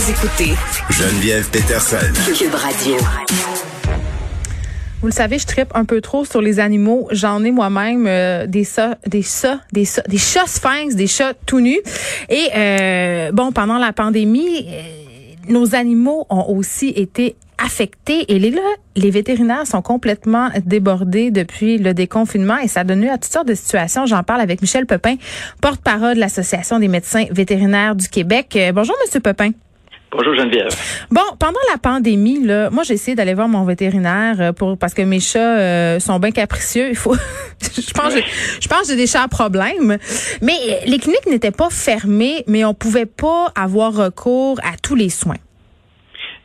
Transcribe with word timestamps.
Vous 0.00 0.10
écoutez 0.12 0.54
Geneviève 0.88 1.50
Peterson. 1.50 1.98
Cube 2.34 2.54
Radio. 2.54 2.96
Vous 5.02 5.08
le 5.08 5.12
savez, 5.12 5.38
je 5.38 5.46
tripe 5.46 5.72
un 5.74 5.84
peu 5.84 6.00
trop 6.00 6.24
sur 6.24 6.40
les 6.40 6.58
animaux. 6.58 7.06
J'en 7.10 7.44
ai 7.44 7.50
moi-même 7.50 8.06
euh, 8.06 8.46
des 8.46 8.64
chats, 8.64 8.96
des 9.06 9.20
chats, 9.20 9.60
des 9.72 9.84
chats, 9.84 10.04
des 10.08 10.16
chats 10.16 10.46
sphinx, 10.46 10.94
des 10.94 11.06
chats 11.06 11.34
tout 11.44 11.60
nus. 11.60 11.80
Et 12.30 12.48
euh, 12.56 13.30
bon, 13.32 13.52
pendant 13.52 13.76
la 13.76 13.92
pandémie, 13.92 14.68
euh, 14.68 14.82
nos 15.50 15.74
animaux 15.74 16.26
ont 16.30 16.46
aussi 16.48 16.88
été 16.88 17.36
affectés. 17.62 18.32
Et 18.32 18.38
les, 18.38 18.52
là, 18.52 18.62
les 18.96 19.10
vétérinaires 19.10 19.66
sont 19.66 19.82
complètement 19.82 20.48
débordés 20.64 21.30
depuis 21.30 21.76
le 21.76 21.92
déconfinement 21.92 22.56
et 22.56 22.68
ça 22.68 22.84
donne 22.84 23.02
lieu 23.02 23.10
à 23.10 23.18
toutes 23.18 23.32
sortes 23.32 23.48
de 23.48 23.54
situations. 23.54 24.06
J'en 24.06 24.22
parle 24.22 24.40
avec 24.40 24.62
Michel 24.62 24.86
Pepin, 24.86 25.16
porte-parole 25.60 26.14
de 26.14 26.20
l'Association 26.20 26.78
des 26.78 26.88
médecins 26.88 27.26
vétérinaires 27.30 27.96
du 27.96 28.08
Québec. 28.08 28.58
bonjour, 28.72 28.96
Monsieur 29.04 29.20
Pepin. 29.20 29.50
Bonjour 30.12 30.34
Geneviève. 30.34 30.74
Bon, 31.12 31.20
pendant 31.38 31.60
la 31.70 31.78
pandémie, 31.78 32.44
là, 32.44 32.68
moi 32.70 32.82
j'ai 32.82 32.94
essayé 32.94 33.14
d'aller 33.14 33.34
voir 33.34 33.48
mon 33.48 33.64
vétérinaire 33.64 34.40
euh, 34.40 34.52
pour 34.52 34.76
parce 34.76 34.92
que 34.92 35.02
mes 35.02 35.20
chats 35.20 35.58
euh, 35.58 36.00
sont 36.00 36.18
bien 36.18 36.32
capricieux. 36.32 36.88
Il 36.90 36.96
faut, 36.96 37.14
je 37.62 37.92
pense, 37.92 38.14
je 38.60 38.68
pense 38.68 38.80
que 38.82 38.86
j'ai 38.88 38.96
des 38.96 39.06
chats 39.06 39.22
à 39.22 39.28
problème. 39.28 39.98
Mais 40.42 40.56
euh, 40.68 40.74
les 40.86 40.98
cliniques 40.98 41.26
n'étaient 41.26 41.52
pas 41.52 41.70
fermées, 41.70 42.42
mais 42.48 42.64
on 42.64 42.74
pouvait 42.74 43.06
pas 43.06 43.52
avoir 43.54 43.92
recours 43.92 44.58
à 44.64 44.76
tous 44.82 44.96
les 44.96 45.10
soins. 45.10 45.36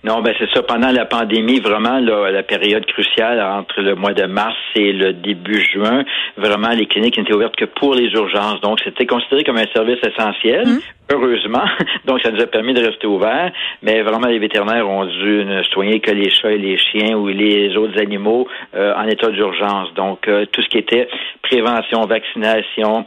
Non, 0.05 0.21
ben 0.21 0.35
c'est 0.37 0.47
ça. 0.53 0.61
Pendant 0.61 0.91
la 0.91 1.05
pandémie, 1.05 1.59
vraiment, 1.59 1.97
la 1.99 2.43
période 2.43 2.85
cruciale 2.85 3.41
entre 3.41 3.81
le 3.81 3.95
mois 3.95 4.13
de 4.13 4.25
mars 4.25 4.55
et 4.75 4.93
le 4.93 5.13
début 5.13 5.59
juin, 5.59 6.03
vraiment, 6.37 6.69
les 6.69 6.85
cliniques 6.85 7.17
n'étaient 7.17 7.33
ouvertes 7.33 7.55
que 7.55 7.65
pour 7.65 7.95
les 7.95 8.11
urgences. 8.11 8.61
Donc, 8.61 8.79
c'était 8.83 9.07
considéré 9.07 9.43
comme 9.43 9.57
un 9.57 9.65
service 9.73 9.97
essentiel. 10.03 10.67
Mmh. 10.67 10.79
Heureusement, 11.11 11.65
donc 12.05 12.21
ça 12.21 12.29
nous 12.29 12.39
a 12.39 12.45
permis 12.45 12.75
de 12.75 12.85
rester 12.85 13.07
ouverts, 13.07 13.51
mais 13.81 14.03
vraiment 14.03 14.27
les 14.27 14.37
vétérinaires 14.37 14.87
ont 14.87 15.05
dû 15.05 15.43
ne 15.43 15.63
soigner 15.63 15.99
que 15.99 16.11
les 16.11 16.29
chats 16.29 16.51
et 16.51 16.57
les 16.59 16.77
chiens 16.77 17.15
ou 17.15 17.27
les 17.27 17.75
autres 17.75 17.99
animaux 17.99 18.47
euh, 18.75 18.93
en 18.95 19.07
état 19.07 19.29
d'urgence. 19.29 19.91
Donc 19.95 20.27
euh, 20.27 20.45
tout 20.51 20.61
ce 20.61 20.69
qui 20.69 20.77
était 20.77 21.07
prévention, 21.41 22.01
vaccination, 22.01 23.05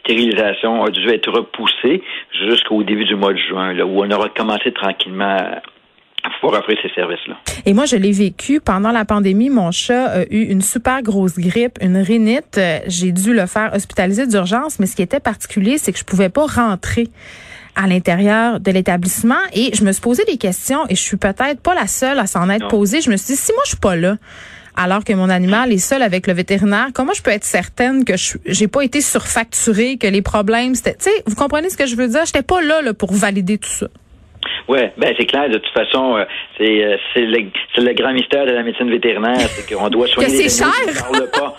stérilisation 0.00 0.84
a 0.84 0.90
dû 0.90 1.08
être 1.08 1.30
repoussé 1.30 2.02
jusqu'au 2.32 2.82
début 2.82 3.04
du 3.04 3.16
mois 3.16 3.32
de 3.32 3.38
juin, 3.38 3.72
là, 3.72 3.84
où 3.86 4.02
on 4.02 4.10
aura 4.10 4.28
commencé 4.28 4.72
tranquillement 4.72 5.36
pour 6.42 6.52
offrir 6.54 6.76
ces 6.82 6.90
services-là. 6.92 7.36
Et 7.66 7.72
moi, 7.72 7.86
je 7.86 7.94
l'ai 7.94 8.10
vécu 8.10 8.60
pendant 8.60 8.90
la 8.90 9.04
pandémie. 9.04 9.48
Mon 9.48 9.70
chat 9.70 10.06
a 10.06 10.22
eu 10.24 10.42
une 10.42 10.60
super 10.60 11.00
grosse 11.00 11.38
grippe, 11.38 11.78
une 11.80 11.96
rhinite. 11.96 12.60
J'ai 12.88 13.12
dû 13.12 13.32
le 13.32 13.46
faire 13.46 13.72
hospitaliser 13.72 14.26
d'urgence, 14.26 14.80
mais 14.80 14.86
ce 14.86 14.96
qui 14.96 15.02
était 15.02 15.20
particulier, 15.20 15.78
c'est 15.78 15.92
que 15.92 15.98
je 16.00 16.04
pouvais 16.04 16.30
pas 16.30 16.46
rentrer 16.46 17.08
à 17.76 17.86
l'intérieur 17.86 18.58
de 18.58 18.70
l'établissement 18.72 19.38
et 19.54 19.70
je 19.72 19.84
me 19.84 19.92
suis 19.92 20.02
posé 20.02 20.24
des 20.24 20.36
questions 20.36 20.84
et 20.88 20.96
je 20.96 21.00
suis 21.00 21.16
peut-être 21.16 21.60
pas 21.60 21.76
la 21.76 21.86
seule 21.86 22.18
à 22.18 22.26
s'en 22.26 22.50
être 22.50 22.66
posée. 22.66 23.00
Je 23.00 23.10
me 23.10 23.16
suis 23.16 23.34
dit, 23.34 23.40
si 23.40 23.52
moi 23.52 23.62
je 23.64 23.70
suis 23.70 23.78
pas 23.78 23.94
là, 23.94 24.16
alors 24.76 25.04
que 25.04 25.12
mon 25.12 25.30
animal 25.30 25.72
est 25.72 25.78
seul 25.78 26.02
avec 26.02 26.26
le 26.26 26.32
vétérinaire, 26.32 26.88
comment 26.92 27.12
je 27.12 27.22
peux 27.22 27.30
être 27.30 27.44
certaine 27.44 28.04
que 28.04 28.16
je 28.16 28.36
j'ai 28.46 28.68
pas 28.68 28.82
été 28.82 29.00
surfacturée, 29.00 29.96
que 29.96 30.08
les 30.08 30.22
problèmes 30.22 30.74
c'était, 30.74 30.94
tu 30.94 31.04
sais, 31.04 31.22
vous 31.26 31.36
comprenez 31.36 31.70
ce 31.70 31.76
que 31.76 31.86
je 31.86 31.94
veux 31.94 32.08
dire? 32.08 32.24
J'étais 32.26 32.42
pas 32.42 32.60
là, 32.60 32.82
là 32.82 32.94
pour 32.94 33.12
valider 33.12 33.58
tout 33.58 33.70
ça. 33.70 33.86
Oui, 34.68 34.80
ben 34.96 35.14
c'est 35.18 35.26
clair. 35.26 35.48
De 35.48 35.58
toute 35.58 35.72
façon, 35.72 36.16
euh, 36.16 36.24
c'est 36.58 36.84
euh, 36.84 36.96
c'est 37.12 37.20
le, 37.20 37.46
le, 37.78 37.92
grand 37.94 38.12
mystère 38.12 38.46
de 38.46 38.52
la 38.52 38.62
médecine 38.62 38.90
vétérinaire, 38.90 39.40
c'est 39.40 39.74
qu'on 39.74 39.88
doit 39.88 40.06
soigner 40.08 40.44
les 40.44 40.62
animaux 40.62 40.82
qui 40.86 41.20
ne 41.20 41.26
parlent 41.26 41.30
pas. 41.30 41.56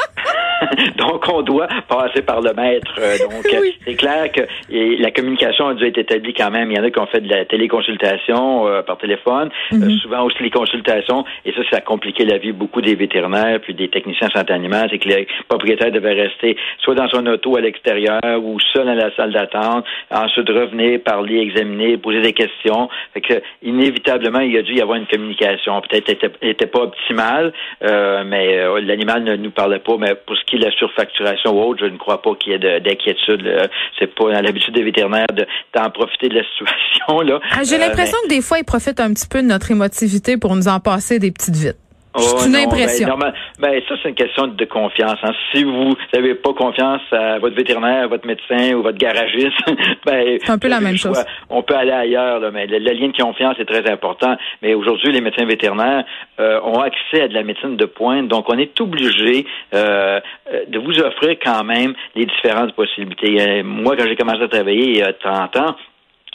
donc, 0.97 1.27
on 1.31 1.41
doit 1.41 1.67
passer 1.87 2.21
par 2.21 2.41
le 2.41 2.53
maître. 2.53 2.93
Euh, 2.99 3.17
donc, 3.19 3.45
c'est 3.85 3.95
clair 3.95 4.31
que 4.31 4.41
la 4.69 5.11
communication 5.11 5.67
a 5.67 5.73
dû 5.73 5.85
être 5.85 5.97
établie 5.97 6.33
quand 6.33 6.51
même. 6.51 6.71
Il 6.71 6.77
y 6.77 6.79
en 6.79 6.83
a 6.83 6.91
qui 6.91 6.99
ont 6.99 7.07
fait 7.07 7.21
de 7.21 7.29
la 7.29 7.45
téléconsultation 7.45 8.83
par 8.85 8.97
téléphone, 8.97 9.49
mm-hmm. 9.71 9.99
souvent 9.99 10.23
aussi 10.23 10.41
les 10.41 10.49
consultations, 10.49 11.25
et 11.45 11.51
ça, 11.53 11.61
ça 11.69 11.77
a 11.77 11.81
compliqué 11.81 12.25
la 12.25 12.37
vie 12.37 12.51
beaucoup 12.51 12.81
des 12.81 12.95
vétérinaires 12.95 13.59
puis 13.61 13.73
des 13.73 13.89
techniciens 13.89 14.29
santé 14.29 14.53
animale. 14.53 14.87
C'est 14.91 14.99
que 14.99 15.07
les 15.07 15.27
propriétaires 15.47 15.91
devaient 15.91 16.13
rester 16.13 16.57
soit 16.79 16.95
dans 16.95 17.07
son 17.09 17.25
auto 17.27 17.55
à 17.57 17.61
l'extérieur 17.61 18.21
ou 18.41 18.59
seul 18.73 18.85
dans 18.85 18.93
la 18.93 19.15
salle 19.15 19.31
d'attente, 19.31 19.85
ensuite 20.11 20.49
revenir, 20.49 20.99
parler, 21.01 21.39
examiner, 21.39 21.97
poser 21.97 22.21
des 22.21 22.33
questions. 22.33 22.89
Fait 23.13 23.21
que 23.21 23.41
inévitablement, 23.61 24.39
il 24.39 24.53
y 24.53 24.57
a 24.57 24.61
dû 24.61 24.73
y 24.73 24.81
avoir 24.81 24.97
une 24.97 25.07
communication. 25.07 25.81
Peut-être 25.81 26.09
était, 26.09 26.31
était 26.41 26.67
pas 26.67 26.81
optimale, 26.81 27.53
euh, 27.83 28.23
mais 28.25 28.57
euh, 28.57 28.81
l'animal 28.81 29.23
ne 29.23 29.35
nous 29.35 29.51
parlait 29.51 29.79
pas. 29.79 29.97
Mais 29.97 30.15
pour 30.15 30.35
ce 30.35 30.43
qui 30.45 30.57
de 30.63 30.69
la 30.69 30.75
surfacturation 30.77 31.51
ou 31.51 31.69
autre, 31.69 31.85
je 31.85 31.91
ne 31.91 31.97
crois 31.97 32.21
pas 32.21 32.35
qu'il 32.35 32.53
y 32.53 32.55
ait 32.55 32.79
d'inquiétude. 32.79 33.69
C'est 33.99 34.13
pas 34.13 34.31
dans 34.31 34.41
l'habitude 34.41 34.73
des 34.73 34.83
vétérinaires 34.83 35.27
d'en 35.73 35.89
profiter 35.89 36.29
de 36.29 36.35
la 36.35 36.43
situation 36.43 37.21
là. 37.21 37.39
Ah, 37.51 37.63
j'ai 37.63 37.75
euh, 37.75 37.79
l'impression 37.79 38.17
que 38.23 38.29
des 38.29 38.41
fois, 38.41 38.59
ils 38.59 38.63
profitent 38.63 38.99
un 38.99 39.13
petit 39.13 39.27
peu 39.27 39.41
de 39.41 39.47
notre 39.47 39.71
émotivité 39.71 40.37
pour 40.37 40.55
nous 40.55 40.67
en 40.67 40.79
passer 40.79 41.19
des 41.19 41.31
petites 41.31 41.55
vites. 41.55 41.82
C'est 42.15 42.35
oh, 42.35 42.45
une 42.45 42.53
ben, 42.53 42.67
impression. 42.67 43.17
Ben, 43.59 43.81
ça, 43.87 43.95
c'est 44.01 44.09
une 44.09 44.15
question 44.15 44.47
de 44.47 44.65
confiance. 44.65 45.17
Hein. 45.23 45.31
Si 45.51 45.63
vous 45.63 45.95
n'avez 46.13 46.35
pas 46.35 46.53
confiance 46.53 47.01
à 47.11 47.39
votre 47.39 47.55
vétérinaire, 47.55 48.03
à 48.03 48.07
votre 48.07 48.27
médecin 48.27 48.75
ou 48.75 48.83
votre 48.83 48.97
garagiste, 48.97 49.57
ben, 50.05 50.37
c'est 50.39 50.51
un 50.51 50.59
peu 50.59 50.67
la 50.67 50.79
même 50.79 50.97
chose. 50.97 51.23
On 51.49 51.63
peut 51.63 51.75
aller 51.75 51.91
ailleurs, 51.91 52.39
là, 52.39 52.51
mais 52.51 52.67
le, 52.67 52.77
lien 52.77 53.07
de 53.07 53.17
confiance 53.17 53.55
est 53.59 53.65
très 53.65 53.89
important. 53.91 54.35
Mais 54.61 54.75
aujourd'hui, 54.75 55.11
les 55.11 55.21
médecins 55.21 55.45
vétérinaires 55.45 56.03
euh, 56.39 56.59
ont 56.61 56.81
accès 56.81 57.21
à 57.21 57.27
de 57.27 57.33
la 57.33 57.43
médecine 57.43 57.77
de 57.77 57.85
pointe, 57.85 58.27
donc 58.27 58.45
on 58.47 58.57
est 58.57 58.79
obligé 58.79 59.45
euh, 59.73 60.19
de 60.67 60.79
vous 60.79 60.99
offrir 60.99 61.37
quand 61.43 61.63
même 61.63 61.93
les 62.15 62.25
différentes 62.25 62.73
possibilités. 62.73 63.41
Euh, 63.41 63.63
moi, 63.63 63.95
quand 63.97 64.05
j'ai 64.07 64.15
commencé 64.15 64.43
à 64.43 64.47
travailler 64.47 64.89
il 64.89 64.97
y 64.97 65.01
a 65.01 65.13
30 65.13 65.57
ans, 65.57 65.75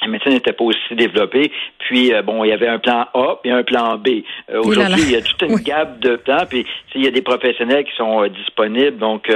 la 0.00 0.08
médecine 0.08 0.32
n'était 0.32 0.52
pas 0.52 0.64
aussi 0.64 0.94
développée. 0.94 1.50
Puis, 1.78 2.12
euh, 2.12 2.22
bon, 2.22 2.44
il 2.44 2.48
y 2.48 2.52
avait 2.52 2.68
un 2.68 2.78
plan 2.78 3.06
A 3.14 3.38
et 3.44 3.50
un 3.50 3.62
plan 3.62 3.96
B. 3.96 4.22
Euh, 4.50 4.60
aujourd'hui, 4.62 5.02
il 5.02 5.10
y 5.12 5.16
a 5.16 5.22
toute 5.22 5.42
une 5.42 5.56
gamme 5.56 5.98
de 6.00 6.16
plans. 6.16 6.44
Puis, 6.48 6.64
il 6.94 7.04
y 7.04 7.08
a 7.08 7.10
des 7.10 7.22
professionnels 7.22 7.84
qui 7.84 7.96
sont 7.96 8.22
euh, 8.22 8.28
disponibles. 8.28 8.98
Donc, 8.98 9.30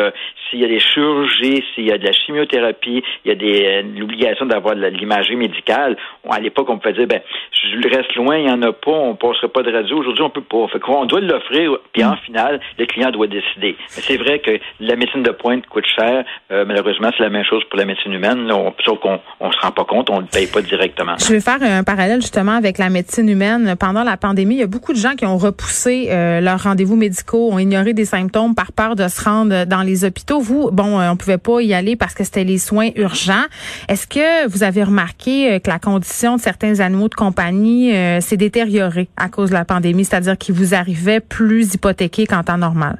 s'il 0.48 0.60
y 0.60 0.64
a 0.64 0.68
des 0.68 0.80
chirurgies, 0.80 1.64
s'il 1.74 1.86
y 1.86 1.92
a 1.92 1.98
de 1.98 2.04
la 2.04 2.12
chimiothérapie, 2.12 3.02
il 3.24 3.28
y 3.28 3.32
a 3.32 3.34
des 3.34 3.82
l'obligation 3.98 4.46
d'avoir 4.46 4.76
de 4.76 4.86
l'imagerie 4.86 5.36
médicale. 5.36 5.96
à 6.28 6.40
l'époque, 6.40 6.68
on 6.68 6.78
pouvait 6.78 6.94
dire, 6.94 7.06
ben, 7.06 7.20
je 7.52 7.88
reste 7.88 8.14
loin, 8.14 8.36
il 8.36 8.44
n'y 8.44 8.50
en 8.50 8.62
a 8.62 8.72
pas, 8.72 8.90
on 8.90 9.10
ne 9.10 9.16
passera 9.16 9.48
pas 9.48 9.62
de 9.62 9.72
radio. 9.72 9.98
Aujourd'hui, 9.98 10.22
on 10.22 10.30
peut 10.30 10.42
pas. 10.42 10.66
Fait 10.68 10.80
on 10.88 11.04
doit 11.06 11.20
l'offrir. 11.20 11.78
Puis, 11.92 12.04
en 12.04 12.12
mm. 12.12 12.18
final, 12.26 12.60
le 12.78 12.86
client 12.86 13.10
doit 13.10 13.26
décider. 13.26 13.76
Mais 13.78 14.02
c'est 14.02 14.16
vrai 14.16 14.38
que 14.38 14.58
la 14.80 14.96
médecine 14.96 15.22
de 15.22 15.30
pointe 15.30 15.66
coûte 15.66 15.86
cher. 15.86 16.24
malheureusement, 16.50 17.10
c'est 17.16 17.22
la 17.22 17.30
même 17.30 17.44
chose 17.44 17.64
pour 17.64 17.78
la 17.78 17.84
médecine 17.84 18.12
humaine. 18.12 18.46
Là, 18.46 18.56
on, 18.56 18.74
sauf 18.84 18.98
qu'on 19.00 19.20
on 19.40 19.50
se 19.50 19.58
rend 19.60 19.72
pas 19.72 19.84
compte, 19.84 20.10
on 20.10 20.20
ne 20.20 20.26
paye 20.26 20.46
pas 20.52 20.62
directement. 20.62 21.16
Je 21.18 21.32
vais 21.32 21.40
faire 21.40 21.62
un 21.62 21.82
parallèle 21.82 22.20
justement 22.20 22.52
avec 22.52 22.78
la 22.78 22.90
médecine 22.90 23.28
humaine. 23.28 23.74
Pendant 23.78 24.04
la 24.04 24.16
pandémie, 24.16 24.56
il 24.56 24.60
y 24.60 24.62
a 24.62 24.66
beaucoup 24.66 24.92
de 24.92 24.98
gens 24.98 25.14
qui 25.14 25.26
ont 25.26 25.38
repoussé 25.38 26.08
euh, 26.10 26.40
leurs 26.40 26.62
rendez-vous 26.62 26.96
médicaux, 26.96 27.50
ont 27.50 27.58
ignoré 27.58 27.92
des 27.94 28.04
symptômes 28.04 28.54
par 28.54 28.72
peur 28.72 28.94
de 28.94 29.08
se 29.08 29.24
rendre 29.24 29.64
dans 29.64 29.82
les 29.82 30.04
hôpitaux. 30.04 30.40
Vous, 30.40 30.70
bon, 30.70 31.00
euh, 31.00 31.10
on 31.10 31.16
pouvait 31.16 31.38
pas 31.38 31.60
y 31.60 31.74
aller 31.74 31.96
parce 31.96 32.14
que 32.14 32.24
c'était 32.24 32.44
les 32.44 32.58
soins 32.58 32.90
urgents. 32.96 33.46
Est-ce 33.88 34.06
que 34.06 34.48
vous 34.48 34.62
avez 34.62 34.84
remarqué 34.84 35.54
euh, 35.54 35.58
que 35.58 35.70
la 35.70 35.78
condition 35.78 36.36
de 36.36 36.40
certains 36.40 36.80
animaux 36.80 37.08
de 37.08 37.14
compagnie 37.14 37.92
s'est 38.20 38.36
détériorée 38.36 39.08
à 39.16 39.28
cause 39.28 39.50
de 39.50 39.54
la 39.54 39.64
pandémie, 39.64 40.04
c'est-à-dire 40.04 40.36
qu'ils 40.36 40.54
vous 40.54 40.74
arrivaient 40.74 41.20
plus 41.20 41.74
hypothéqués 41.74 42.26
qu'en 42.26 42.42
temps 42.42 42.58
normal? 42.58 42.98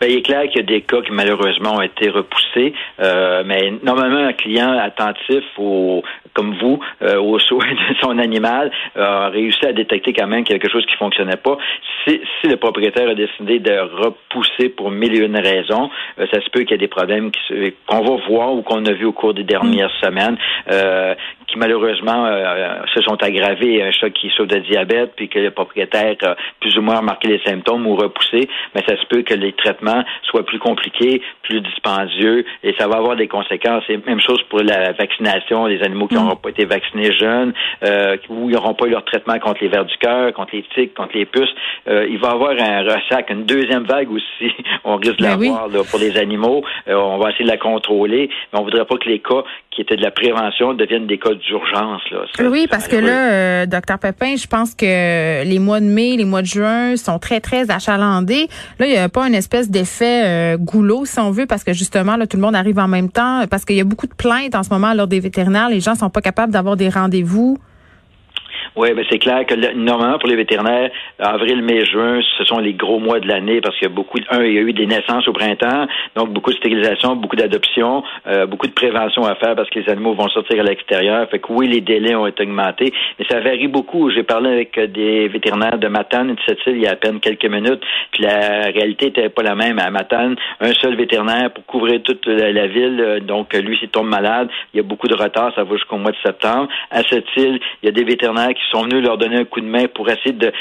Ben, 0.00 0.10
il 0.10 0.18
est 0.18 0.22
clair 0.22 0.42
qu'il 0.48 0.60
y 0.60 0.60
a 0.60 0.66
des 0.66 0.82
cas 0.82 1.00
qui 1.00 1.12
malheureusement 1.12 1.76
ont 1.76 1.82
été 1.82 2.10
repoussés, 2.10 2.74
euh, 3.00 3.42
mais 3.46 3.72
normalement 3.82 4.26
un 4.26 4.34
client 4.34 4.76
attentif 4.78 5.44
au, 5.56 6.02
comme 6.36 6.54
vous 6.60 6.78
euh, 7.02 7.18
aux 7.18 7.38
soins 7.38 7.66
de 7.90 7.96
son 8.02 8.18
animal 8.18 8.70
a 8.94 9.28
réussi 9.28 9.64
à 9.64 9.72
détecter 9.72 10.12
quand 10.12 10.26
même 10.26 10.44
quelque 10.44 10.70
chose 10.70 10.84
qui 10.86 10.94
fonctionnait 10.96 11.36
pas. 11.36 11.56
Si, 12.04 12.20
si 12.40 12.48
le 12.48 12.56
propriétaire 12.56 13.08
a 13.08 13.14
décidé 13.14 13.58
de 13.58 13.72
repousser 13.72 14.68
pour 14.68 14.90
mille 14.90 15.14
et 15.14 15.24
une 15.24 15.38
raisons, 15.38 15.90
euh, 16.18 16.26
ça 16.30 16.40
se 16.42 16.50
peut 16.50 16.60
qu'il 16.60 16.72
y 16.72 16.74
ait 16.74 16.78
des 16.78 16.88
problèmes 16.88 17.30
qu'on 17.86 18.02
va 18.02 18.16
voir 18.28 18.52
ou 18.52 18.62
qu'on 18.62 18.84
a 18.84 18.92
vu 18.92 19.06
au 19.06 19.12
cours 19.12 19.32
des 19.32 19.44
dernières 19.44 19.92
mm. 20.02 20.04
semaines 20.04 20.36
euh, 20.70 21.14
qui 21.46 21.58
malheureusement 21.58 22.26
se 22.94 23.02
sont 23.02 23.22
aggravés. 23.22 23.82
Un 23.82 23.92
chat 23.92 24.10
qui 24.10 24.28
souffre 24.30 24.48
de 24.48 24.58
diabète 24.58 25.12
puis 25.16 25.28
que 25.28 25.38
le 25.38 25.50
propriétaire 25.50 26.16
a 26.22 26.36
plus 26.60 26.76
ou 26.76 26.82
moins 26.82 26.98
remarqué 26.98 27.28
les 27.28 27.40
symptômes 27.46 27.86
ou 27.86 27.94
repoussé, 27.94 28.48
mais 28.74 28.82
ça 28.86 28.96
se 28.96 29.06
peut 29.06 29.22
que 29.22 29.34
les 29.34 29.52
traitements 29.52 30.02
soit 30.24 30.44
plus 30.44 30.58
compliqué, 30.58 31.22
plus 31.42 31.60
dispendieux, 31.60 32.44
et 32.62 32.74
ça 32.78 32.88
va 32.88 32.96
avoir 32.96 33.16
des 33.16 33.28
conséquences. 33.28 33.84
Et 33.88 33.98
même 34.06 34.20
chose 34.20 34.42
pour 34.48 34.60
la 34.60 34.92
vaccination, 34.92 35.66
les 35.66 35.82
animaux 35.82 36.08
qui 36.08 36.18
n'auront 36.26 36.36
pas 36.36 36.50
été 36.50 36.64
vaccinés 36.64 37.12
jeunes, 37.12 37.52
euh, 37.84 38.16
ou 38.28 38.48
ils 38.48 38.54
n'auront 38.54 38.74
pas 38.74 38.86
eu 38.86 38.90
leur 38.90 39.04
traitement 39.04 39.38
contre 39.38 39.62
les 39.62 39.68
vers 39.68 39.84
du 39.84 39.96
cœur, 39.98 40.32
contre 40.32 40.54
les 40.54 40.64
tiques, 40.74 40.94
contre 40.94 41.16
les 41.16 41.26
puces. 41.26 41.54
Euh, 41.88 42.06
il 42.08 42.18
va 42.18 42.28
y 42.28 42.32
avoir 42.32 42.50
un 42.50 42.82
ressac, 42.82 43.30
une 43.30 43.44
deuxième 43.44 43.84
vague 43.84 44.10
aussi. 44.10 44.52
on 44.84 44.96
risque 44.96 45.16
de 45.16 45.22
ben 45.22 45.30
l'avoir 45.30 45.68
pour 45.90 45.98
les 45.98 46.16
animaux. 46.16 46.62
Euh, 46.88 46.94
on 46.94 47.18
va 47.18 47.30
essayer 47.30 47.44
de 47.44 47.50
la 47.50 47.58
contrôler, 47.58 48.30
mais 48.52 48.58
on 48.58 48.64
voudrait 48.64 48.84
pas 48.84 48.96
que 48.96 49.08
les 49.08 49.20
cas 49.20 49.42
qui 49.70 49.82
étaient 49.82 49.96
de 49.96 50.02
la 50.02 50.10
prévention 50.10 50.72
deviennent 50.72 51.06
des 51.06 51.18
cas 51.18 51.34
d'urgence. 51.34 52.02
oui, 52.40 52.66
parce 52.68 52.88
que 52.88 52.96
là, 52.96 53.66
docteur 53.66 53.98
Pepin, 53.98 54.36
je 54.36 54.46
pense 54.46 54.74
que 54.74 55.44
les 55.44 55.58
mois 55.58 55.80
de 55.80 55.84
mai, 55.84 56.16
les 56.16 56.24
mois 56.24 56.40
de 56.40 56.46
juin 56.46 56.96
sont 56.96 57.18
très, 57.18 57.40
très 57.40 57.70
achalandés. 57.70 58.48
Là, 58.78 58.86
il 58.86 58.92
n'y 58.92 58.98
a 58.98 59.10
pas 59.10 59.26
une 59.26 59.34
espèce 59.34 59.70
d'effet 59.70 60.56
goulot, 60.58 61.04
si 61.04 61.20
on 61.20 61.30
veut, 61.30 61.46
parce 61.46 61.62
que 61.62 61.74
justement, 61.74 62.16
là, 62.16 62.26
tout 62.26 62.38
le 62.38 62.42
monde 62.42 62.56
arrive 62.56 62.78
en 62.78 62.88
même 62.88 63.10
temps, 63.10 63.44
parce 63.50 63.64
qu'il 63.64 63.76
y 63.76 63.80
a 63.80 63.84
beaucoup 63.84 64.06
de 64.06 64.14
plaintes 64.14 64.54
en 64.54 64.62
ce 64.62 64.70
moment 64.70 64.94
lors 64.94 65.06
des 65.06 65.20
vétérinaires. 65.20 65.68
Les 65.68 65.80
gens 65.80 65.94
sont 65.94 66.10
pas 66.16 66.22
capables 66.22 66.50
d'avoir 66.50 66.78
des 66.78 66.88
rendez-vous. 66.88 67.58
Oui, 68.76 68.92
ben 68.92 69.06
c'est 69.10 69.18
clair 69.18 69.46
que 69.46 69.54
normalement 69.74 70.18
pour 70.18 70.28
les 70.28 70.36
vétérinaires, 70.36 70.90
avril, 71.18 71.62
mai, 71.62 71.86
juin, 71.86 72.20
ce 72.36 72.44
sont 72.44 72.58
les 72.58 72.74
gros 72.74 72.98
mois 72.98 73.20
de 73.20 73.26
l'année 73.26 73.62
parce 73.62 73.74
qu'il 73.78 73.88
y 73.88 73.90
a 73.90 73.94
beaucoup, 73.94 74.18
un, 74.28 74.44
il 74.44 74.52
y 74.52 74.58
a 74.58 74.60
eu 74.60 74.74
des 74.74 74.86
naissances 74.86 75.26
au 75.28 75.32
printemps, 75.32 75.86
donc 76.14 76.28
beaucoup 76.34 76.50
de 76.50 76.56
stérilisation, 76.56 77.16
beaucoup 77.16 77.36
d'adoption, 77.36 78.04
euh, 78.26 78.44
beaucoup 78.44 78.66
de 78.66 78.74
prévention 78.74 79.24
à 79.24 79.34
faire 79.36 79.56
parce 79.56 79.70
que 79.70 79.78
les 79.78 79.88
animaux 79.88 80.12
vont 80.12 80.28
sortir 80.28 80.60
à 80.60 80.62
l'extérieur. 80.62 81.26
Fait 81.30 81.38
que 81.38 81.50
oui, 81.50 81.68
les 81.68 81.80
délais 81.80 82.14
ont 82.14 82.26
été 82.26 82.42
augmentés, 82.42 82.92
mais 83.18 83.24
ça 83.30 83.40
varie 83.40 83.66
beaucoup. 83.66 84.10
J'ai 84.10 84.24
parlé 84.24 84.50
avec 84.50 84.78
des 84.92 85.28
vétérinaires 85.28 85.78
de 85.78 85.88
Matane 85.88 86.28
et 86.28 86.34
de 86.34 86.40
cette 86.46 86.58
île 86.66 86.76
il 86.76 86.82
y 86.82 86.86
a 86.86 86.90
à 86.90 86.96
peine 86.96 87.18
quelques 87.20 87.46
minutes, 87.46 87.82
puis 88.12 88.24
la 88.24 88.64
réalité 88.74 89.06
était 89.06 89.30
pas 89.30 89.42
la 89.42 89.54
même. 89.54 89.78
À 89.78 89.90
Matane, 89.90 90.36
un 90.60 90.74
seul 90.74 90.96
vétérinaire 90.96 91.50
pour 91.50 91.64
couvrir 91.64 92.02
toute 92.02 92.26
la, 92.26 92.66
ville, 92.66 93.22
donc 93.22 93.54
lui 93.54 93.78
s'il 93.78 93.88
tombe 93.88 94.08
malade, 94.08 94.50
il 94.74 94.76
y 94.76 94.80
a 94.80 94.82
beaucoup 94.82 95.08
de 95.08 95.14
retard, 95.14 95.50
ça 95.54 95.64
va 95.64 95.76
jusqu'au 95.76 95.96
mois 95.96 96.12
de 96.12 96.16
septembre. 96.22 96.68
À 96.90 97.02
cette 97.04 97.34
île, 97.38 97.58
il 97.82 97.86
y 97.86 97.88
a 97.88 97.92
des 97.92 98.04
vétérinaires 98.04 98.52
qui 98.52 98.65
sont 98.70 98.82
venus 98.82 99.04
leur 99.04 99.18
donner 99.18 99.36
un 99.36 99.44
coup 99.44 99.60
de 99.60 99.66
main 99.66 99.86
pour 99.86 100.08
essayer 100.08 100.32
de 100.32 100.52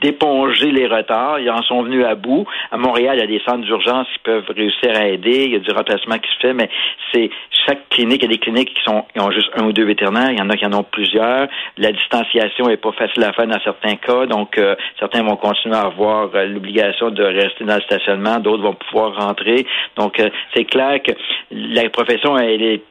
d'éponger 0.00 0.70
les 0.70 0.86
retards. 0.86 1.40
Ils 1.40 1.50
en 1.50 1.62
sont 1.62 1.82
venus 1.82 2.04
à 2.04 2.14
bout. 2.14 2.46
À 2.70 2.76
Montréal, 2.76 3.16
il 3.16 3.20
y 3.20 3.24
a 3.24 3.26
des 3.26 3.42
centres 3.44 3.64
d'urgence 3.64 4.06
qui 4.14 4.18
peuvent 4.20 4.50
réussir 4.54 4.90
à 4.94 5.06
aider. 5.06 5.44
Il 5.44 5.52
y 5.52 5.56
a 5.56 5.58
du 5.58 5.70
remplacement 5.70 6.18
qui 6.18 6.30
se 6.30 6.40
fait, 6.40 6.54
mais 6.54 6.68
c'est 7.12 7.30
chaque 7.66 7.88
clinique, 7.88 8.22
il 8.22 8.30
y 8.30 8.34
a 8.34 8.36
des 8.36 8.38
cliniques 8.38 8.74
qui 8.74 8.82
sont 8.82 9.04
ont 9.18 9.30
juste 9.30 9.50
un 9.56 9.66
ou 9.66 9.72
deux 9.72 9.84
vétérinaires. 9.84 10.30
Il 10.30 10.38
y 10.38 10.42
en 10.42 10.50
a 10.50 10.56
qui 10.56 10.66
en 10.66 10.72
ont 10.72 10.84
plusieurs. 10.84 11.48
La 11.76 11.92
distanciation 11.92 12.68
est 12.68 12.76
pas 12.76 12.92
facile 12.92 13.24
à 13.24 13.32
faire 13.32 13.46
dans 13.46 13.60
certains 13.60 13.96
cas, 13.96 14.26
donc 14.26 14.58
euh, 14.58 14.74
certains 14.98 15.22
vont 15.22 15.36
continuer 15.36 15.76
à 15.76 15.82
avoir 15.82 16.30
euh, 16.34 16.46
l'obligation 16.46 17.10
de 17.10 17.22
rester 17.22 17.64
dans 17.64 17.76
le 17.76 17.82
stationnement, 17.82 18.38
d'autres 18.38 18.62
vont 18.62 18.74
pouvoir 18.74 19.14
rentrer. 19.16 19.66
Donc 19.96 20.20
euh, 20.20 20.30
c'est 20.54 20.64
clair 20.64 21.00
que 21.02 21.12
la 21.50 21.88
profession 21.90 22.36
elle 22.38 22.62
est 22.62 22.82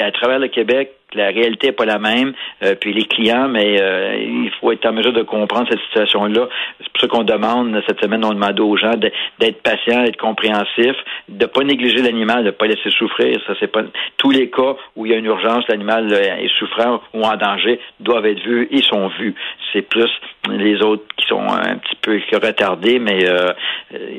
à 0.00 0.12
travers 0.12 0.38
le 0.38 0.48
Québec 0.48 0.92
la 1.14 1.28
réalité 1.28 1.68
n'est 1.68 1.72
pas 1.72 1.84
la 1.84 1.98
même, 1.98 2.32
euh, 2.62 2.74
puis 2.74 2.92
les 2.92 3.04
clients, 3.04 3.48
mais 3.48 3.80
euh, 3.80 4.16
il 4.16 4.50
faut 4.60 4.72
être 4.72 4.86
en 4.86 4.92
mesure 4.92 5.12
de 5.12 5.22
comprendre 5.22 5.68
cette 5.70 5.80
situation-là. 5.80 6.48
C'est 6.78 6.92
pour 6.92 7.00
ça 7.00 7.06
qu'on 7.08 7.24
demande, 7.24 7.82
cette 7.86 8.00
semaine, 8.00 8.24
on 8.24 8.32
demande 8.32 8.58
aux 8.60 8.76
gens 8.76 8.96
d'être 8.96 9.62
patients, 9.62 10.04
d'être 10.04 10.16
compréhensifs, 10.16 10.96
de 11.28 11.46
pas 11.46 11.64
négliger 11.64 12.02
l'animal, 12.02 12.44
de 12.44 12.50
pas 12.50 12.66
laisser 12.66 12.90
souffrir. 12.90 13.40
Ça, 13.46 13.54
c'est 13.60 13.70
pas 13.70 13.82
tous 14.16 14.30
les 14.30 14.50
cas 14.50 14.76
où 14.96 15.06
il 15.06 15.12
y 15.12 15.14
a 15.14 15.18
une 15.18 15.26
urgence, 15.26 15.64
l'animal 15.68 16.12
est 16.12 16.50
souffrant 16.58 17.00
ou 17.14 17.24
en 17.24 17.36
danger 17.36 17.80
doivent 18.00 18.26
être 18.26 18.42
vus 18.42 18.68
et 18.70 18.82
sont 18.82 19.08
vus. 19.18 19.34
C'est 19.72 19.82
plus 19.82 20.10
les 20.50 20.82
autres 20.82 21.04
qui 21.16 21.26
sont 21.26 21.40
un 21.40 21.76
petit 21.76 21.96
peu 22.00 22.18
retardés, 22.42 22.98
mais 22.98 23.28
euh, 23.28 23.52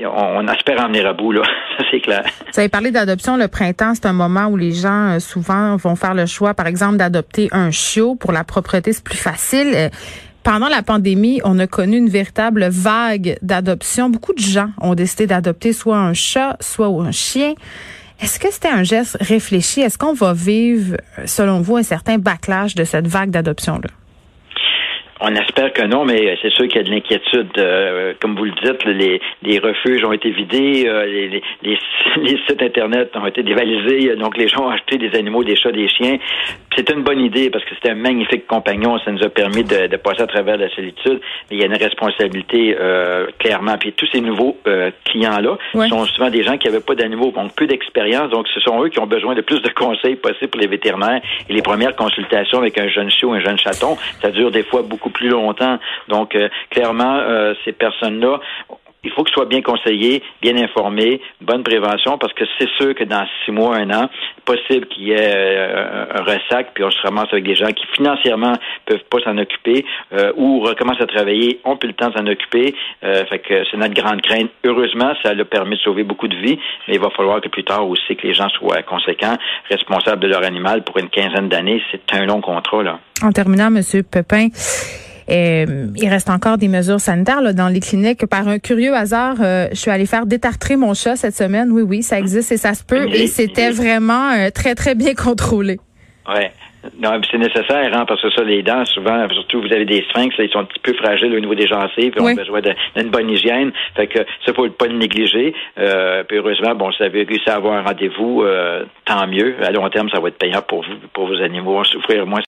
on, 0.05 0.47
espère 0.47 0.81
en 0.81 0.87
venir 0.87 1.05
à 1.07 1.13
bout, 1.13 1.31
là. 1.31 1.41
ça, 1.77 1.83
c'est 1.91 1.99
clair. 1.99 2.23
Vous 2.51 2.59
avez 2.59 2.69
parlé 2.69 2.91
d'adoption. 2.91 3.35
Le 3.37 3.47
printemps, 3.47 3.93
c'est 3.95 4.05
un 4.05 4.13
moment 4.13 4.47
où 4.47 4.57
les 4.57 4.71
gens, 4.71 5.19
souvent, 5.19 5.75
vont 5.75 5.95
faire 5.95 6.13
le 6.13 6.25
choix, 6.25 6.53
par 6.53 6.67
exemple, 6.67 6.82
d'adopter 6.91 7.47
un 7.51 7.71
chiot 7.71 8.15
pour 8.15 8.33
la 8.33 8.43
propreté, 8.43 8.91
c'est 8.91 9.03
plus 9.03 9.17
facile. 9.17 9.71
Euh, 9.73 9.89
pendant 10.43 10.67
la 10.67 10.83
pandémie, 10.83 11.39
on 11.45 11.57
a 11.59 11.67
connu 11.67 11.97
une 11.97 12.09
véritable 12.09 12.67
vague 12.69 13.37
d'adoption. 13.41 14.09
Beaucoup 14.09 14.33
de 14.33 14.39
gens 14.39 14.71
ont 14.81 14.93
décidé 14.93 15.25
d'adopter 15.25 15.71
soit 15.71 15.97
un 15.97 16.13
chat, 16.13 16.57
soit 16.59 16.87
un 16.87 17.11
chien. 17.11 17.53
Est-ce 18.21 18.39
que 18.39 18.51
c'était 18.51 18.67
un 18.67 18.83
geste 18.83 19.17
réfléchi? 19.21 19.79
Est-ce 19.79 19.97
qu'on 19.97 20.13
va 20.13 20.33
vivre, 20.33 20.97
selon 21.25 21.61
vous, 21.61 21.77
un 21.77 21.83
certain 21.83 22.17
backlash 22.17 22.75
de 22.75 22.83
cette 22.83 23.07
vague 23.07 23.29
d'adoption-là? 23.29 23.89
On 25.25 25.33
espère 25.35 25.71
que 25.71 25.83
non, 25.83 26.03
mais 26.03 26.37
c'est 26.41 26.51
sûr 26.51 26.67
qu'il 26.67 26.75
y 26.75 26.79
a 26.79 26.83
de 26.83 26.89
l'inquiétude. 26.89 27.47
Euh, 27.57 28.13
comme 28.19 28.35
vous 28.35 28.43
le 28.43 28.51
dites, 28.61 28.83
les, 29.41 29.59
refuges 29.59 30.03
ont 30.03 30.11
été 30.11 30.31
vidés, 30.31 30.83
euh, 30.85 31.05
les, 31.61 31.77
sites 32.47 32.61
Internet 32.61 33.11
ont 33.15 33.25
été 33.25 33.41
dévalisés, 33.41 34.17
donc 34.17 34.37
les 34.37 34.49
gens 34.49 34.65
ont 34.65 34.69
acheté 34.69 34.97
des 34.97 35.17
animaux, 35.17 35.45
des 35.45 35.55
chats, 35.55 35.71
des 35.71 35.87
chiens. 35.87 36.17
C'est 36.75 36.89
une 36.89 37.03
bonne 37.03 37.19
idée 37.19 37.49
parce 37.49 37.63
que 37.65 37.75
c'était 37.75 37.91
un 37.91 37.95
magnifique 37.95 38.47
compagnon. 38.47 38.99
Ça 38.99 39.11
nous 39.11 39.23
a 39.23 39.29
permis 39.29 39.63
de, 39.63 39.87
de, 39.87 39.97
passer 39.97 40.21
à 40.21 40.27
travers 40.27 40.57
la 40.57 40.69
solitude. 40.69 41.19
Mais 41.49 41.57
il 41.57 41.59
y 41.59 41.63
a 41.63 41.67
une 41.67 41.77
responsabilité 41.77 42.75
euh, 42.79 43.27
clairement. 43.39 43.77
Puis 43.77 43.93
tous 43.93 44.07
ces 44.11 44.21
nouveaux 44.21 44.57
clients-là 45.05 45.57
sont 45.87 46.05
souvent 46.05 46.29
des 46.29 46.43
gens 46.43 46.57
qui 46.57 46.67
n'avaient 46.67 46.83
pas 46.83 46.95
d'animaux, 46.95 47.31
ont 47.35 47.49
peu 47.49 47.67
d'expérience. 47.67 48.29
Donc 48.31 48.47
ce 48.47 48.59
sont 48.59 48.83
eux 48.83 48.89
qui 48.89 48.99
ont 48.99 49.07
besoin 49.07 49.35
de 49.35 49.41
plus 49.41 49.61
de 49.61 49.69
conseils 49.69 50.15
possibles 50.15 50.49
pour 50.49 50.61
les 50.61 50.67
vétérinaires. 50.67 51.21
Et 51.49 51.53
les 51.53 51.61
premières 51.61 51.95
consultations 51.95 52.59
avec 52.59 52.77
un 52.77 52.87
jeune 52.87 53.09
chiot, 53.09 53.33
un 53.33 53.39
jeune 53.39 53.57
chaton, 53.57 53.97
ça 54.21 54.31
dure 54.31 54.51
des 54.51 54.63
fois 54.63 54.81
beaucoup 54.81 55.09
plus 55.09 55.29
longtemps. 55.29 55.79
Donc, 56.07 56.35
euh, 56.35 56.49
clairement, 56.69 57.17
euh, 57.19 57.53
ces 57.65 57.71
personnes-là 57.71 58.39
il 59.03 59.11
faut 59.11 59.23
qu'ils 59.23 59.33
soient 59.33 59.45
bien 59.45 59.61
conseillés, 59.61 60.23
bien 60.41 60.57
informés, 60.57 61.21
bonne 61.41 61.63
prévention, 61.63 62.17
parce 62.17 62.33
que 62.33 62.43
c'est 62.57 62.69
sûr 62.77 62.95
que 62.95 63.03
dans 63.03 63.25
six 63.43 63.51
mois, 63.51 63.77
un 63.77 63.89
an, 63.91 64.09
possible 64.45 64.87
qu'il 64.87 65.03
y 65.03 65.11
ait 65.11 65.33
euh, 65.35 66.05
un 66.13 66.23
ressac, 66.23 66.73
puis 66.73 66.83
on 66.83 66.91
se 66.91 67.01
ramasse 67.01 67.27
avec 67.31 67.45
des 67.45 67.55
gens 67.55 67.67
qui 67.67 67.85
financièrement 67.95 68.53
peuvent 68.85 69.03
pas 69.09 69.19
s'en 69.23 69.37
occuper 69.37 69.85
ou 70.35 70.59
recommencent 70.61 71.01
à 71.01 71.05
travailler, 71.05 71.59
ont 71.63 71.77
plus 71.77 71.87
le 71.87 71.93
temps 71.93 72.09
de 72.09 72.17
s'en 72.17 72.27
occuper. 72.27 72.75
fait 73.01 73.39
que 73.39 73.63
c'est 73.69 73.77
notre 73.77 73.93
grande 73.93 74.21
crainte. 74.21 74.49
Heureusement, 74.63 75.13
ça 75.23 75.29
a 75.29 75.45
permis 75.45 75.75
de 75.75 75.81
sauver 75.81 76.03
beaucoup 76.03 76.27
de 76.27 76.35
vies, 76.35 76.59
mais 76.87 76.95
il 76.95 76.99
va 76.99 77.09
falloir 77.09 77.41
que 77.41 77.49
plus 77.49 77.63
tard 77.63 77.87
aussi 77.87 78.15
que 78.15 78.27
les 78.27 78.33
gens 78.33 78.49
soient 78.49 78.81
conséquents, 78.83 79.35
responsables 79.69 80.21
de 80.21 80.27
leur 80.27 80.43
animal 80.43 80.83
pour 80.83 80.97
une 80.97 81.09
quinzaine 81.09 81.49
d'années. 81.49 81.81
C'est 81.91 82.13
un 82.13 82.25
long 82.25 82.41
contrat, 82.41 82.83
là. 82.83 82.99
En 83.21 83.31
terminant, 83.31 83.69
Monsieur 83.69 84.03
Pepin, 84.03 84.47
euh, 85.29 85.87
il 85.95 86.09
reste 86.09 86.29
encore 86.29 86.57
des 86.57 86.67
mesures 86.67 86.99
sanitaires 86.99 87.41
là, 87.41 87.53
dans 87.53 87.69
les 87.69 87.79
cliniques. 87.79 88.25
Par 88.25 88.47
un 88.47 88.59
curieux 88.59 88.93
hasard, 88.93 89.35
euh, 89.41 89.67
je 89.71 89.77
suis 89.77 89.91
allée 89.91 90.05
faire 90.05 90.25
détartrer 90.25 90.75
mon 90.75 90.93
chat 90.93 91.15
cette 91.15 91.35
semaine. 91.35 91.71
Oui, 91.71 91.81
oui, 91.81 92.03
ça 92.03 92.19
existe 92.19 92.51
et 92.51 92.57
ça 92.57 92.73
se 92.73 92.83
peut. 92.83 93.07
Et 93.13 93.27
c'était 93.27 93.71
vraiment 93.71 94.31
euh, 94.31 94.49
très, 94.49 94.75
très 94.75 94.95
bien 94.95 95.13
contrôlé. 95.15 95.79
Ouais. 96.27 96.51
Non, 96.99 97.11
c'est 97.31 97.37
nécessaire, 97.37 97.91
hein, 97.93 98.03
parce 98.05 98.21
que 98.21 98.29
ça, 98.31 98.43
les 98.43 98.61
dents, 98.61 98.83
souvent, 98.83 99.25
surtout 99.29 99.61
vous 99.61 99.71
avez 99.71 99.85
des 99.85 100.03
sphinx, 100.09 100.35
ils 100.37 100.49
sont 100.49 100.59
un 100.59 100.65
petit 100.65 100.81
peu 100.81 100.93
fragiles 100.93 101.33
au 101.33 101.39
niveau 101.39 101.55
des 101.55 101.65
gencives, 101.65 102.11
puis 102.11 102.21
ont 102.21 102.35
besoin 102.35 102.59
d'une 102.59 103.09
bonne 103.09 103.29
hygiène. 103.29 103.71
Fait 103.95 104.07
que 104.07 104.19
ça, 104.45 104.53
faut 104.53 104.67
pas 104.69 104.87
le 104.87 104.97
négliger. 104.97 105.53
Euh, 105.77 106.25
puis 106.25 106.39
heureusement, 106.39 106.75
bon, 106.75 106.91
si 106.91 106.97
vous 106.97 107.05
avez 107.05 107.23
réussi 107.23 107.49
à 107.49 107.55
avoir 107.55 107.75
un 107.75 107.83
rendez-vous, 107.83 108.43
tant 109.05 109.27
mieux. 109.27 109.55
À 109.63 109.71
long 109.71 109.87
terme, 109.89 110.09
ça 110.09 110.19
va 110.19 110.27
être 110.27 110.37
payant 110.37 110.61
pour 110.61 110.81
vous, 110.81 110.95
pour 111.13 111.27
vos 111.27 111.41
animaux, 111.41 111.81
souffrir 111.85 112.25
moins. 112.25 112.41